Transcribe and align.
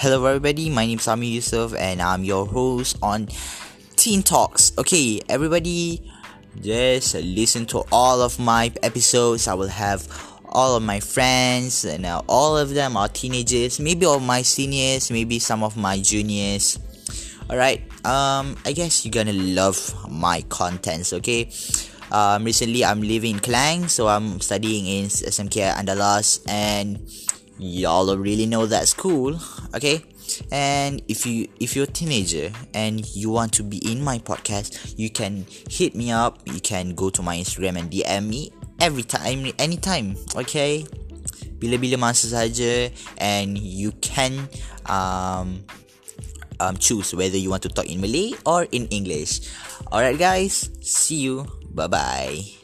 Hello, 0.00 0.24
everybody. 0.26 0.70
My 0.70 0.86
name 0.86 0.98
is 0.98 1.02
Sami 1.02 1.26
Yusuf, 1.26 1.74
and 1.74 2.00
I'm 2.00 2.22
your 2.22 2.46
host 2.46 2.98
on 3.02 3.26
Teen 3.96 4.22
Talks. 4.22 4.70
Okay, 4.78 5.20
everybody, 5.28 6.08
just 6.60 7.16
listen 7.16 7.66
to 7.74 7.82
all 7.90 8.22
of 8.22 8.38
my 8.38 8.70
episodes. 8.84 9.48
I 9.48 9.54
will 9.54 9.66
have 9.66 10.06
all 10.50 10.76
of 10.76 10.84
my 10.84 11.00
friends, 11.00 11.84
and 11.84 12.06
uh, 12.06 12.22
all 12.28 12.56
of 12.56 12.74
them 12.74 12.96
are 12.96 13.08
teenagers. 13.08 13.80
Maybe 13.80 14.06
all 14.06 14.20
my 14.20 14.42
seniors, 14.42 15.10
maybe 15.10 15.40
some 15.40 15.64
of 15.64 15.76
my 15.76 15.98
juniors. 15.98 16.78
All 17.50 17.56
right. 17.56 17.82
Um, 18.06 18.54
I 18.64 18.70
guess 18.76 19.04
you're 19.04 19.10
gonna 19.10 19.32
love 19.32 19.82
my 20.08 20.42
contents. 20.42 21.12
Okay. 21.12 21.50
Um, 22.12 22.44
recently 22.44 22.84
I'm 22.84 23.02
living 23.02 23.34
in 23.34 23.40
Klang, 23.40 23.88
so 23.88 24.06
I'm 24.06 24.38
studying 24.38 24.86
in 24.86 25.06
SMK 25.06 25.74
Andalas, 25.74 26.40
and 26.48 27.02
y'all 27.58 28.16
really 28.16 28.46
know 28.46 28.66
that 28.66 28.88
school 28.88 29.38
okay? 29.74 30.02
And 30.52 31.02
if 31.08 31.26
you 31.26 31.48
if 31.60 31.74
you're 31.74 31.88
a 31.88 31.90
teenager 31.90 32.52
and 32.74 33.04
you 33.16 33.30
want 33.30 33.52
to 33.54 33.62
be 33.62 33.78
in 33.90 34.02
my 34.02 34.18
podcast 34.18 34.94
you 34.96 35.10
can 35.10 35.46
hit 35.68 35.94
me 35.94 36.12
up. 36.12 36.40
You 36.46 36.60
can 36.60 36.94
go 36.94 37.10
to 37.10 37.22
my 37.22 37.36
instagram 37.36 37.78
and 37.78 37.90
dm 37.90 38.28
me 38.28 38.52
every 38.80 39.02
time 39.02 39.50
anytime 39.58 40.16
okay? 40.36 40.86
Bila-bila 41.58 41.98
masa 41.98 42.30
saja. 42.30 42.86
And 43.18 43.58
you 43.58 43.90
can 43.98 44.46
um 44.86 45.66
um 46.62 46.74
choose 46.78 47.14
whether 47.14 47.36
you 47.36 47.50
want 47.50 47.66
to 47.66 47.72
talk 47.72 47.90
in 47.90 47.98
malay 48.00 48.34
or 48.46 48.70
in 48.70 48.86
english. 48.94 49.42
Alright 49.90 50.18
guys. 50.18 50.70
See 50.78 51.26
you. 51.26 51.46
Bye 51.74 51.90
bye 51.90 52.57